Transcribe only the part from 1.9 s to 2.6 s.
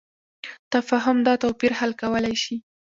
کولی شي.